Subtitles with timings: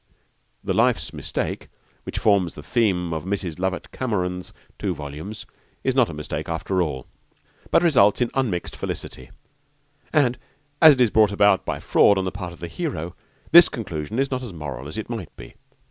[0.63, 1.67] The Life's Mistake
[2.05, 3.59] which forms the theme of Mrs.
[3.59, 5.45] Lovett Cameron's two volumes
[5.83, 7.05] is not a mistake after all,
[7.69, 9.29] but results in unmixed felicity;
[10.11, 10.39] and
[10.81, 13.15] as it is brought about by fraud on the part of the hero,
[13.51, 15.53] this conclusion is not as moral as it might be.